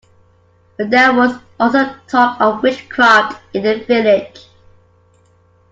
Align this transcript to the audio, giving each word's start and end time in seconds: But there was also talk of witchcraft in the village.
But 0.77 0.89
there 0.89 1.13
was 1.13 1.31
also 1.59 1.93
talk 2.07 2.41
of 2.41 2.63
witchcraft 2.63 3.39
in 3.53 3.61
the 3.61 3.83
village. 3.85 4.47